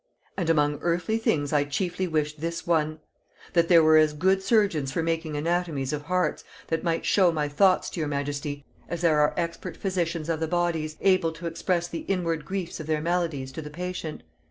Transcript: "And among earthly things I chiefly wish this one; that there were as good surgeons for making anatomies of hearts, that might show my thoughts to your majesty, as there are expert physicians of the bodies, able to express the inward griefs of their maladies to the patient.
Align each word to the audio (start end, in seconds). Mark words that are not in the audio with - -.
"And 0.35 0.49
among 0.49 0.79
earthly 0.81 1.19
things 1.19 1.53
I 1.53 1.63
chiefly 1.63 2.07
wish 2.07 2.33
this 2.35 2.65
one; 2.65 3.01
that 3.53 3.67
there 3.67 3.83
were 3.83 3.97
as 3.97 4.13
good 4.15 4.41
surgeons 4.41 4.91
for 4.91 5.03
making 5.03 5.37
anatomies 5.37 5.93
of 5.93 6.01
hearts, 6.05 6.43
that 6.69 6.83
might 6.83 7.05
show 7.05 7.31
my 7.31 7.47
thoughts 7.47 7.87
to 7.91 7.99
your 7.99 8.09
majesty, 8.09 8.65
as 8.89 9.01
there 9.01 9.19
are 9.19 9.35
expert 9.37 9.77
physicians 9.77 10.27
of 10.27 10.39
the 10.39 10.47
bodies, 10.47 10.97
able 11.01 11.31
to 11.33 11.45
express 11.45 11.87
the 11.87 11.99
inward 12.07 12.45
griefs 12.45 12.79
of 12.79 12.87
their 12.87 12.99
maladies 12.99 13.51
to 13.51 13.61
the 13.61 13.69
patient. 13.69 14.23